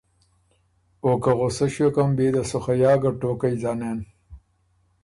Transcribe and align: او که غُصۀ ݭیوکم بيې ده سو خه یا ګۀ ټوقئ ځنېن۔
او 1.03 1.11
که 1.23 1.31
غُصۀ 1.37 1.65
ݭیوکم 1.73 2.09
بيې 2.17 2.27
ده 2.35 2.43
سو 2.49 2.57
خه 2.63 2.73
یا 2.83 2.93
ګۀ 3.01 3.11
ټوقئ 3.19 3.53
ځنېن۔ 3.61 3.99